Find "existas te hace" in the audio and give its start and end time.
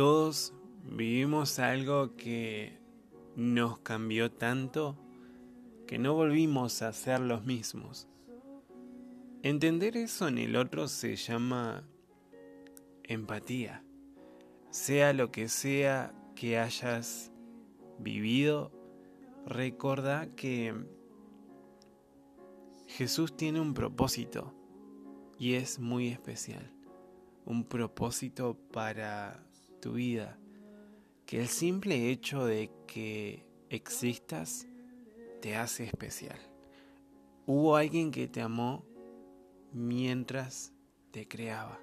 33.68-35.84